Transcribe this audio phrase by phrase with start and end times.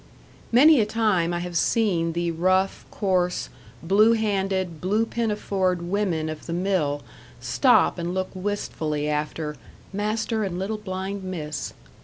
[0.51, 3.49] Many a time I have seen the rough, coarse,
[3.83, 7.03] blue handed, blue pinafored women of the mill
[7.39, 9.57] stop and look wistfully after
[9.93, 11.75] "master and little blind miss."